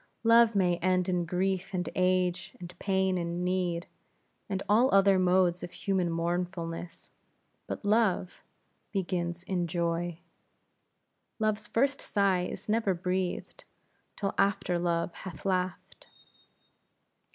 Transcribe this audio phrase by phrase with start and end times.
[0.23, 3.85] Love may end in grief and age, and pain and need,
[4.49, 7.11] and all other modes of human mournfulness;
[7.67, 8.41] but love
[8.91, 10.17] begins in joy.
[11.37, 13.63] Love's first sigh is never breathed,
[14.15, 16.07] till after love hath laughed.